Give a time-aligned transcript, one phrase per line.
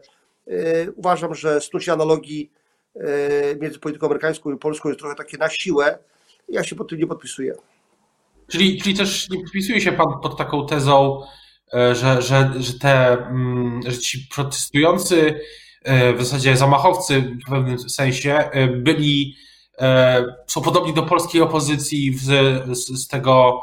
[0.47, 2.51] E, uważam, że snucie analogii
[2.97, 5.99] e, między polityką amerykańską i polską jest trochę takie na siłę.
[6.49, 7.55] Ja się pod tym nie podpisuję.
[8.49, 11.23] Czyli, czyli też nie podpisuje się Pan pod taką tezą,
[11.73, 15.41] że, że, że, te, mm, że ci protestujący,
[16.17, 19.37] w zasadzie zamachowcy w pewnym sensie, byli,
[20.47, 22.29] są podobni do polskiej opozycji z,
[22.79, 23.61] z, tego,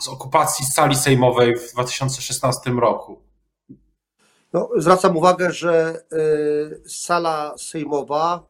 [0.00, 3.22] z okupacji sali sejmowej w 2016 roku.
[4.52, 6.02] No, zwracam uwagę, że
[6.86, 8.46] sala sejmowa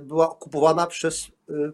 [0.00, 1.28] była okupowana przez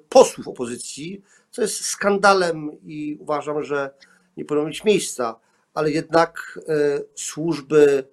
[0.09, 3.91] posłów opozycji, co jest skandalem i uważam, że
[4.37, 5.41] nie powinno mieć miejsca,
[5.75, 8.05] ale jednak e, służby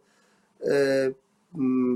[0.61, 0.67] e,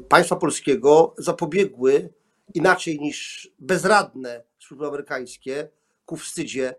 [0.10, 2.10] państwa polskiego zapobiegły
[2.54, 5.68] inaczej niż bezradne służby amerykańskie
[6.06, 6.76] ku wstydzie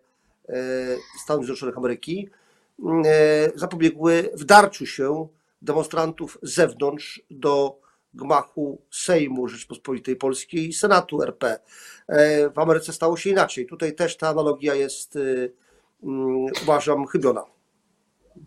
[0.48, 0.54] e,
[1.24, 2.28] Stanów Zjednoczonych Ameryki,
[3.54, 5.28] zapobiegły wdarciu się
[5.62, 7.78] demonstrantów z zewnątrz do
[8.14, 11.58] gmachu Sejmu Rzeczpospolitej Polskiej i Senatu RP.
[12.54, 13.66] W Ameryce stało się inaczej.
[13.66, 15.18] Tutaj też ta analogia jest
[16.62, 17.53] uważam chybiona.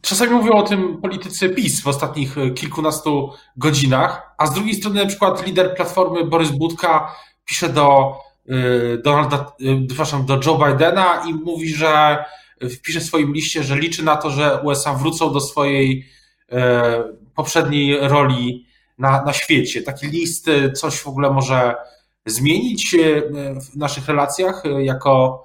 [0.01, 5.01] Czasami mówią o tym politycy PiS w ostatnich e, kilkunastu godzinach, a z drugiej strony
[5.01, 7.15] na przykład lider Platformy Borys Budka
[7.45, 8.15] pisze do
[8.49, 8.53] e,
[8.97, 12.17] Donalda, e, przepraszam, do Joe Bidena i mówi, że
[12.75, 16.05] wpisze w swoim liście, że liczy na to, że USA wrócą do swojej
[17.35, 18.65] poprzedniej roli
[18.97, 19.81] na, na świecie.
[19.81, 21.75] Taki list coś w ogóle może
[22.25, 22.95] zmienić
[23.71, 25.43] w naszych relacjach jako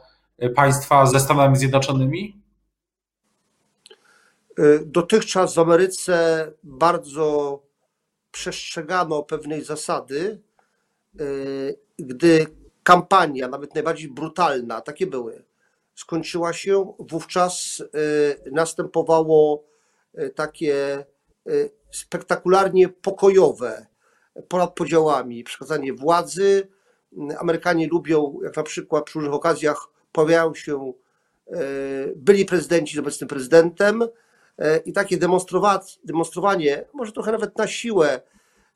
[0.55, 2.42] państwa ze Stanami Zjednoczonymi?
[4.59, 7.59] Y, dotychczas w Ameryce bardzo
[8.31, 10.41] przestrzegano pewnej zasady,
[11.21, 12.47] y, gdy
[12.83, 15.45] kampania, nawet najbardziej brutalna, takie były,
[15.95, 19.65] skończyła się, wówczas y, następowało
[20.35, 21.05] takie
[21.91, 23.87] spektakularnie pokojowe,
[24.49, 26.69] ponad podziałami, przekazanie władzy.
[27.39, 30.93] Amerykanie lubią, jak na przykład przy różnych okazjach, pojawiają się
[32.17, 34.03] byli prezydenci z obecnym prezydentem
[34.85, 35.17] i takie
[36.05, 38.21] demonstrowanie, może trochę nawet na siłę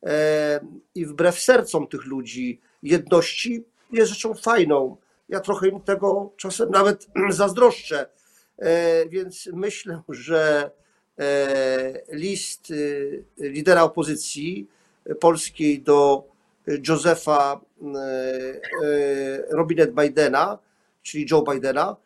[0.02, 0.60] e,
[0.94, 4.96] i wbrew sercom tych ludzi, jedności jest rzeczą fajną.
[5.28, 8.06] Ja trochę im tego czasem nawet zazdroszczę,
[9.08, 10.70] więc myślę, że
[12.08, 12.72] list
[13.38, 14.68] lidera opozycji
[15.20, 16.24] polskiej do
[16.66, 17.60] Józefa
[19.50, 20.58] Robinet Bidena
[21.06, 21.96] czyli Joe Bidena,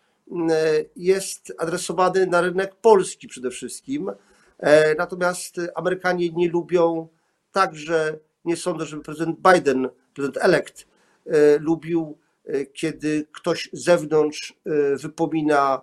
[0.96, 4.12] jest adresowany na rynek polski przede wszystkim.
[4.60, 7.08] E, natomiast Amerykanie nie lubią
[7.52, 10.86] także, nie sądzę, żeby prezydent Biden, prezydent elect,
[11.26, 14.54] e, lubił, e, kiedy ktoś z zewnątrz
[14.96, 15.82] wypomina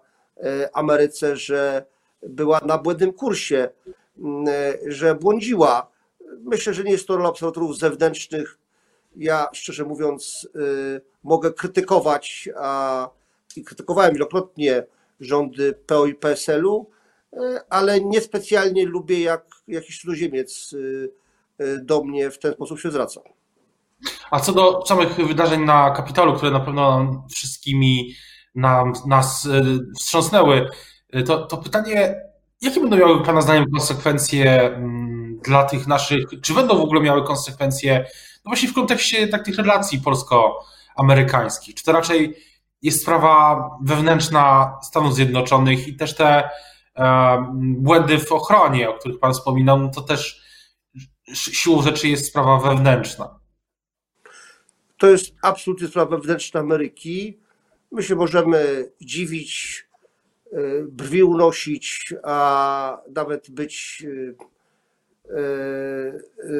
[0.74, 1.86] Ameryce, że
[2.24, 3.70] była na błędnym kursie,
[4.88, 5.92] że błądziła.
[6.40, 8.58] Myślę, że nie jest to rola obserwatorów zewnętrznych,
[9.16, 10.48] ja szczerze mówiąc
[11.24, 13.10] mogę krytykować, a
[13.64, 14.84] krytykowałem wielokrotnie
[15.20, 16.90] rządy PO i PSL-u,
[17.34, 17.38] y,
[17.70, 21.12] ale niespecjalnie lubię, jak jakiś cudzoziemiec y,
[21.82, 23.22] do mnie w ten sposób się zwraca.
[24.32, 28.14] A co do samych wydarzeń na Kapitolu, które na pewno wszystkimi
[28.56, 29.48] nam, nas
[29.96, 30.68] wstrząsnęły,
[31.26, 32.28] to, to pytanie,
[32.62, 37.24] Jakie będą miały Pana zdaniem konsekwencje mm, dla tych naszych, czy będą w ogóle miały
[37.24, 38.06] konsekwencje
[38.46, 41.76] no właśnie w kontekście tak tych relacji polsko-amerykańskich?
[41.76, 42.38] Czy to raczej
[42.82, 46.50] jest sprawa wewnętrzna Stanów Zjednoczonych i też te
[46.96, 50.42] e, błędy w ochronie, o których Pan wspominał, no to też
[51.34, 53.40] siłą rzeczy jest sprawa wewnętrzna.
[54.98, 57.40] To jest absolutnie sprawa wewnętrzna Ameryki.
[57.92, 59.84] My się możemy dziwić,
[60.52, 64.06] e, brwi unosić, a nawet być
[65.30, 65.38] e,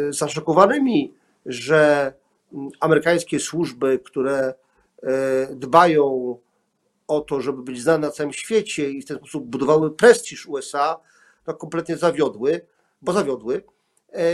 [0.10, 1.14] zaszokowanymi,
[1.46, 2.14] że
[2.80, 4.54] amerykańskie służby, które
[5.50, 6.38] dbają
[7.08, 11.00] o to, żeby być znane na całym świecie i w ten sposób budowały prestiż USA,
[11.44, 12.66] to kompletnie zawiodły,
[13.02, 13.64] bo zawiodły.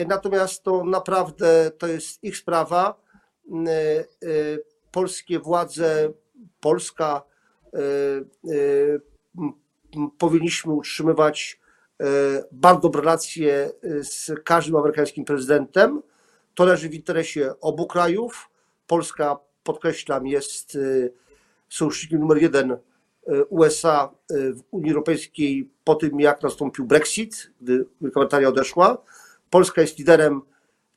[0.07, 2.95] Natomiast to naprawdę to jest ich sprawa.
[4.91, 6.13] Polskie władze
[6.59, 7.23] Polska
[7.73, 8.99] e, e,
[10.17, 11.59] powinniśmy utrzymywać
[11.99, 12.05] e,
[12.51, 13.71] bardzo dobre relacje
[14.01, 16.01] z każdym amerykańskim prezydentem.
[16.55, 18.49] To leży w interesie obu krajów.
[18.87, 20.77] Polska, podkreślam, jest
[21.69, 22.77] sojusznikiem numer jeden
[23.49, 28.97] USA w Unii Europejskiej po tym, jak nastąpił Brexit, gdy Wielka Brytania odeszła.
[29.49, 30.41] Polska jest liderem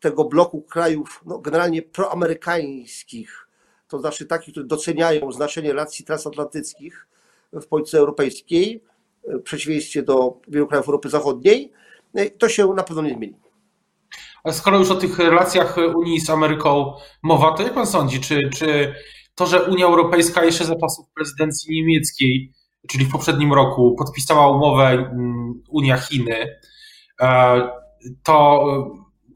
[0.01, 3.49] tego bloku krajów no, generalnie proamerykańskich,
[3.89, 7.07] to znaczy takich, które doceniają znaczenie relacji transatlantyckich
[7.53, 8.83] w polityce europejskiej,
[9.25, 11.73] w przeciwieństwie do wielu krajów Europy Zachodniej,
[12.39, 13.46] to się na pewno nie zmieni.
[14.47, 18.41] Ale skoro już o tych relacjach Unii z Ameryką mowa, to jak pan sądzi, czy,
[18.55, 18.95] czy
[19.35, 22.53] to, że Unia Europejska jeszcze za czasów prezydencji niemieckiej,
[22.89, 26.59] czyli w poprzednim roku, podpisała umowę mm, Unia-Chiny,
[27.21, 27.61] e,
[28.23, 28.65] to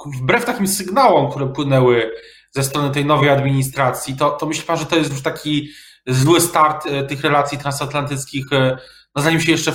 [0.06, 2.10] wbrew takim sygnałom, które płynęły
[2.50, 5.68] ze strony tej nowej administracji, to, to że to jest już taki
[6.06, 8.78] zły start e, tych relacji transatlantyckich, e,
[9.16, 9.72] no zanim się jeszcze,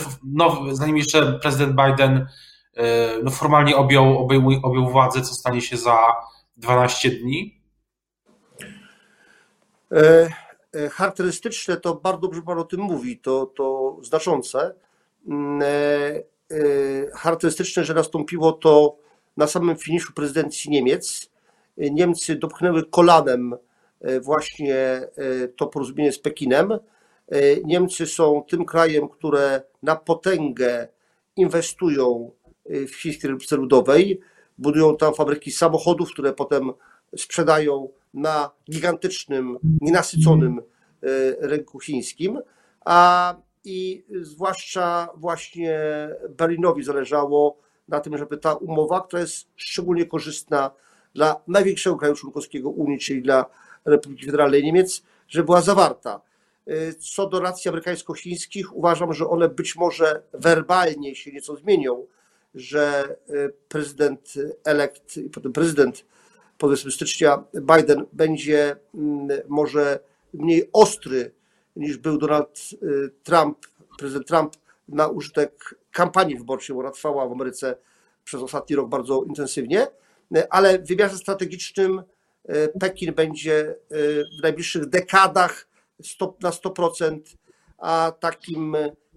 [0.71, 2.27] zanim jeszcze prezydent Biden e,
[3.23, 5.97] no, formalnie objął, objął, objął władzę, co stanie się za
[6.57, 7.61] 12 dni?
[10.91, 14.75] Charakterystyczne to bardzo dobrze Pan o tym mówi, to, to znaczące.
[15.27, 15.61] Mm,
[17.13, 18.97] charakterystyczne, że nastąpiło to
[19.37, 21.29] na samym finiszu prezydencji Niemiec,
[21.77, 23.55] Niemcy dopchnęły kolanem
[24.01, 25.09] e, właśnie e,
[25.57, 26.71] to porozumienie z Pekinem.
[26.71, 26.79] E,
[27.63, 30.87] Niemcy są tym krajem, które na potęgę
[31.35, 32.31] inwestują
[32.65, 34.19] w Chińskiej Republice Ludowej,
[34.57, 36.71] budują tam fabryki samochodów, które potem
[37.17, 40.61] sprzedają na gigantycznym, nienasyconym
[41.39, 42.39] rynku chińskim,
[42.85, 43.35] a
[43.65, 45.79] i zwłaszcza właśnie
[46.29, 47.57] Berlinowi zależało
[47.87, 50.71] na tym, żeby ta umowa, która jest szczególnie korzystna
[51.13, 53.45] dla największego kraju członkowskiego Unii, czyli dla
[53.85, 56.21] Republiki Federalnej Niemiec, że była zawarta.
[56.67, 62.05] Y, co do relacji amerykańsko-chińskich, uważam, że one być może werbalnie się nieco zmienią,
[62.55, 66.05] że y, prezydent elekt i potem prezydent
[66.57, 69.99] powiedzmy stycznia Biden będzie mm, może
[70.33, 71.31] mniej ostry
[71.75, 73.57] niż był Donald y, Trump,
[73.99, 74.53] prezydent Trump
[74.87, 77.77] na użytek kampanii wyborczej, bo ona trwała w Ameryce
[78.23, 79.87] przez ostatni rok bardzo intensywnie
[80.49, 82.03] ale w wymiarze strategicznym
[82.79, 83.75] Pekin będzie
[84.39, 85.67] w najbliższych dekadach
[86.41, 87.19] na 100%,
[87.77, 88.75] a takim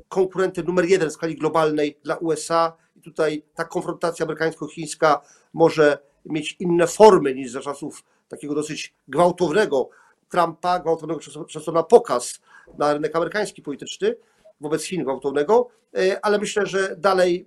[0.08, 2.76] konkurentem numer jeden w skali globalnej dla USA.
[3.08, 5.20] Tutaj ta konfrontacja amerykańsko-chińska
[5.54, 9.88] może mieć inne formy niż za czasów takiego dosyć gwałtownego
[10.28, 12.40] Trumpa, gwałtownego często na pokaz
[12.78, 14.14] na rynek amerykański polityczny
[14.60, 17.46] wobec Chin gwałtownego, e, ale myślę, że dalej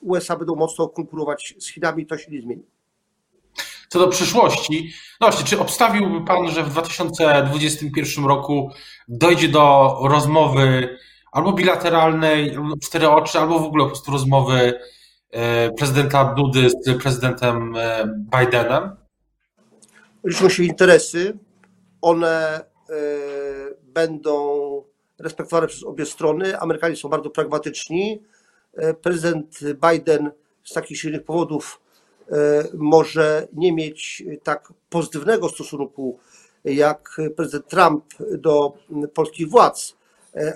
[0.00, 2.62] USA będą mocno konkurować z Chinami, to się nie zmieni.
[3.88, 8.70] Co do przyszłości, no właśnie, czy obstawiłby Pan, że w 2021 roku
[9.08, 10.98] dojdzie do rozmowy
[11.32, 14.80] albo bilateralnej, cztery oczy, albo w ogóle po prostu rozmowy
[15.30, 18.90] e, prezydenta Dudy z prezydentem e, Bidenem?
[20.24, 21.38] Liczą się interesy.
[22.02, 22.64] One e,
[23.82, 24.82] będą
[25.18, 26.58] respektowane przez obie strony.
[26.58, 28.22] Amerykanie są bardzo pragmatyczni.
[29.02, 29.60] Prezydent
[29.90, 30.30] Biden
[30.64, 31.80] z takich silnych powodów
[32.74, 36.18] może nie mieć tak pozytywnego stosunku
[36.64, 38.04] jak prezydent Trump
[38.38, 38.72] do
[39.14, 39.96] polskich władz,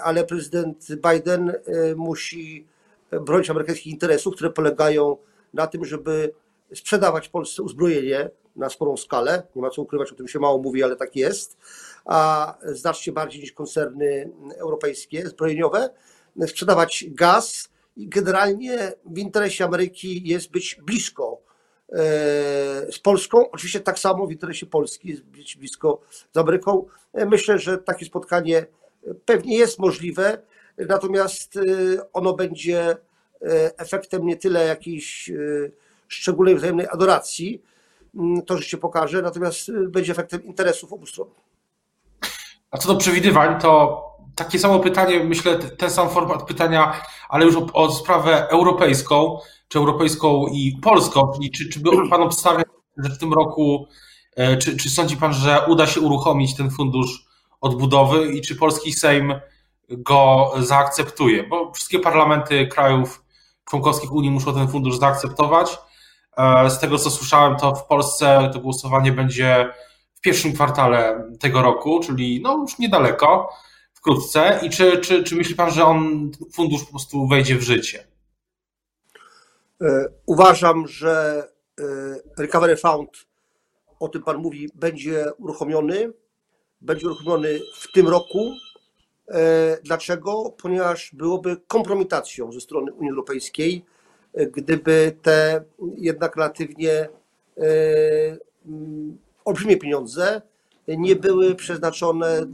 [0.02, 2.66] ale prezydent Biden e, musi
[3.10, 5.16] bronić amerykańskich interesów, które polegają
[5.54, 6.32] na tym, żeby
[6.74, 9.42] sprzedawać Polsce uzbrojenie na sporą skalę.
[9.56, 11.56] Nie ma co ukrywać, o tym się mało mówi, ale tak jest.
[12.04, 15.90] A znacznie bardziej niż koncerny europejskie, zbrojeniowe.
[16.46, 21.44] Sprzedawać gaz i generalnie w interesie Ameryki jest być blisko
[21.92, 21.96] E,
[22.92, 23.50] z Polską.
[23.50, 26.00] Oczywiście tak samo w interesie Polski być blisko
[26.32, 26.86] z Ameryką.
[27.12, 28.66] E, myślę, że takie spotkanie
[29.24, 30.38] pewnie jest możliwe,
[30.88, 31.60] natomiast e,
[32.12, 32.96] ono będzie
[33.76, 35.30] efektem nie tyle jakiejś
[36.08, 37.62] szczególnej wzajemnej adoracji,
[38.14, 41.28] mm, to życie pokaże, natomiast będzie efektem interesów obu stron.
[42.70, 44.02] A co do przewidywań, to
[44.34, 49.78] takie samo pytanie, myślę, ten sam format pytania, ale już o, o sprawę europejską, czy
[49.78, 52.64] europejską i polską, czyli czy, czy by Pan obstawiał,
[52.96, 53.86] że w tym roku,
[54.36, 57.26] e, czy, czy sądzi Pan, że uda się uruchomić ten fundusz
[57.64, 59.34] odbudowy i czy polski Sejm
[59.88, 61.42] go zaakceptuje?
[61.42, 63.24] Bo wszystkie parlamenty krajów
[63.64, 65.78] członkowskich Unii muszą ten fundusz zaakceptować.
[66.36, 69.74] E, z tego co słyszałem, to w Polsce to głosowanie będzie
[70.14, 73.48] w pierwszym kwartale tego roku, czyli no już niedaleko
[73.94, 78.06] wkrótce i czy, czy, czy myśli Pan, że on, fundusz po prostu wejdzie w życie?
[79.82, 81.44] E, uważam, że
[81.80, 81.84] e,
[82.38, 83.10] Recovery Fund,
[84.00, 86.12] o tym Pan mówi, będzie uruchomiony.
[86.84, 88.54] Będzie uruchomiony w tym roku.
[89.28, 90.54] E, dlaczego?
[90.62, 93.84] Ponieważ byłoby kompromitacją ze strony Unii Europejskiej,
[94.52, 95.64] gdyby te
[95.96, 97.08] jednak relatywnie
[99.44, 100.42] olbrzymie pieniądze
[100.88, 102.46] nie były przeznaczone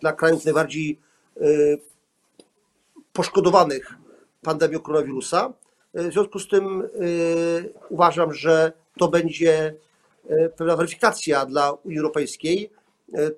[0.00, 0.98] dla krajów najbardziej
[3.12, 3.94] poszkodowanych
[4.42, 5.52] pandemią koronawirusa.
[5.94, 6.88] W związku z tym
[7.88, 9.74] uważam, że to będzie
[10.56, 12.70] pewna weryfikacja dla Unii Europejskiej.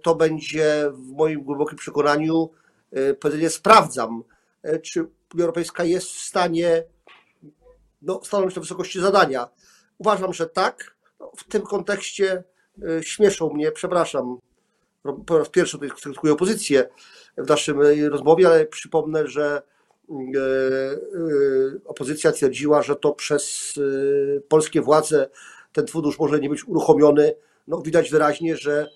[0.02, 2.50] To będzie w moim głębokim przekonaniu
[3.21, 4.25] powiedzenie sprawdzam,
[4.83, 5.00] czy
[5.35, 6.85] Unia Europejska jest w stanie
[8.02, 9.49] no, stanąć na wysokości zadania.
[9.99, 10.97] Uważam, że tak.
[11.21, 12.45] No, w tym kontekście
[12.83, 14.38] E, śmieszą mnie, przepraszam,
[15.26, 16.88] po raz pierwszy tutaj krytykuję opozycję
[17.38, 19.62] w naszym rozmowie, ale przypomnę, że
[20.11, 20.99] e, e,
[21.85, 23.75] opozycja twierdziła, że to przez
[24.49, 25.29] polskie władze
[25.73, 27.35] ten fundusz może nie być uruchomiony.
[27.69, 28.88] No, widać wyraźnie, że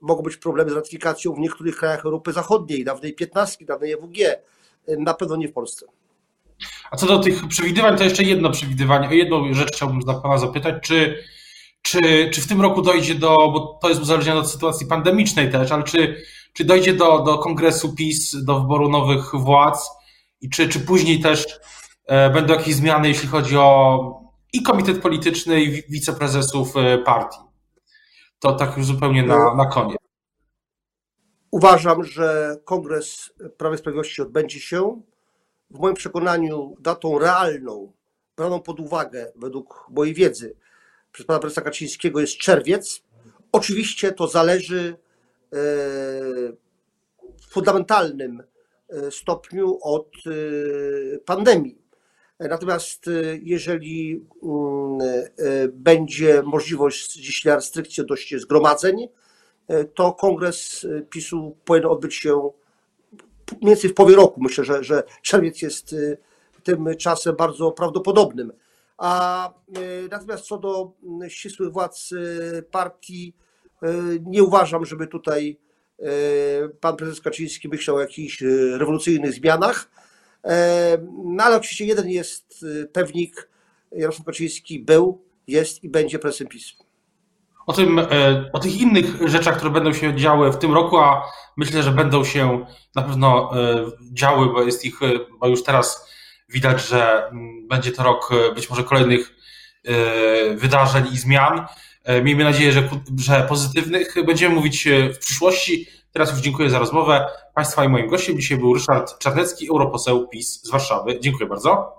[0.00, 4.18] mogą być problemy z ratyfikacją w niektórych krajach Europy Zachodniej, dawnej 15, dawnej EWG,
[4.98, 5.86] na pewno nie w Polsce.
[6.90, 9.08] A co do tych przewidywań, to jeszcze jedno przewidywanie.
[9.08, 10.74] O jedną rzecz chciałbym Pana zapytać.
[10.82, 11.24] Czy
[11.82, 15.72] czy, czy w tym roku dojdzie do, bo to jest uzależnione od sytuacji pandemicznej też,
[15.72, 16.22] ale czy,
[16.52, 19.90] czy dojdzie do, do kongresu PiS, do wyboru nowych władz
[20.40, 21.46] i czy, czy później też
[22.06, 27.38] e, będą jakieś zmiany, jeśli chodzi o i komitet polityczny, i wiceprezesów e, partii?
[28.38, 29.98] To tak już zupełnie na, na koniec.
[31.50, 35.02] Uważam, że kongres Prawa i Sprawiedliwości odbędzie się.
[35.70, 37.92] W moim przekonaniu datą realną,
[38.36, 40.56] braną pod uwagę, według mojej wiedzy,
[41.12, 43.02] przez pana prezesa Kaczyńskiego jest czerwiec.
[43.52, 45.56] Oczywiście to zależy e,
[47.40, 48.42] w fundamentalnym
[48.88, 51.87] e, stopniu od e, pandemii.
[52.40, 53.10] Natomiast
[53.42, 54.98] jeżeli mm,
[55.72, 59.08] będzie możliwość znieścia restrykcji odnośnie zgromadzeń,
[59.94, 62.50] to kongres PiSu powinien odbyć się
[63.52, 64.42] mniej więcej w połowie roku.
[64.42, 65.94] Myślę, że, że czerwiec jest
[66.62, 68.52] tym czasem bardzo prawdopodobnym.
[68.98, 69.52] A
[70.10, 70.92] natomiast co do
[71.28, 72.10] ścisłych władz
[72.70, 73.34] partii,
[74.26, 75.58] nie uważam, żeby tutaj
[76.80, 78.42] pan prezes Kaczyński myślał o jakichś
[78.72, 79.90] rewolucyjnych zmianach.
[81.24, 83.48] No ale oczywiście jeden jest pewnik,
[83.92, 86.72] Jarosław Kaczyński był, jest i będzie prezesem PiS.
[87.66, 88.00] O, tym,
[88.52, 91.22] o tych innych rzeczach, które będą się działy w tym roku, a
[91.56, 93.50] myślę, że będą się na pewno
[94.12, 95.00] działy, bo jest ich,
[95.40, 96.08] bo już teraz
[96.48, 99.34] Widać, że mm, będzie to rok e, być może kolejnych
[99.84, 101.66] e, wydarzeń i zmian.
[102.04, 104.14] E, miejmy nadzieję, że, że pozytywnych.
[104.26, 105.86] Będziemy mówić w przyszłości.
[106.12, 107.28] Teraz już dziękuję za rozmowę.
[107.54, 111.20] Państwa i moim gościem dzisiaj był Ryszard Czarnecki, europoseł PiS z Warszawy.
[111.20, 111.98] Dziękuję bardzo.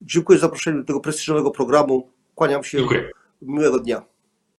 [0.00, 2.10] Dziękuję za zaproszenie do tego prestiżowego programu.
[2.34, 2.78] Kłaniam się.
[2.78, 3.10] Dziękuję.
[3.42, 4.02] Miłego dnia.